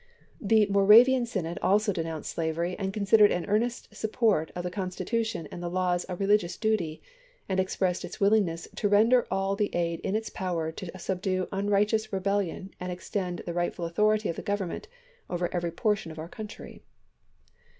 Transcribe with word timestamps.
The 0.41 0.65
Moravian 0.65 1.27
Synod 1.27 1.59
also 1.61 1.93
denounced 1.93 2.31
slavery 2.31 2.75
and 2.79 2.91
considered 2.91 3.31
an 3.31 3.45
earnest 3.45 3.93
support 3.95 4.49
of 4.55 4.63
the 4.63 4.71
Constitution 4.71 5.47
and 5.51 5.61
the 5.61 5.69
laws 5.69 6.07
a 6.09 6.15
religious 6.15 6.57
duty, 6.57 7.03
and 7.47 7.59
expressed 7.59 8.03
its 8.03 8.19
willingness" 8.19 8.67
to 8.77 8.89
render 8.89 9.27
all 9.29 9.55
the 9.55 9.69
aid 9.75 9.99
in 9.99 10.15
its 10.15 10.31
power 10.31 10.71
to 10.71 10.97
subdue 10.97 11.47
unrighteous 11.51 12.11
rebellion 12.11 12.71
and 12.79 12.91
extend 12.91 13.43
the 13.45 13.53
right 13.53 13.75
ful 13.75 13.85
authority 13.85 14.27
of 14.27 14.37
the 14.37 14.41
Government 14.41 14.87
over 15.29 15.53
every 15.53 15.69
portion 15.71 16.11
of 16.11 16.17
our 16.17 16.27
country." 16.27 16.81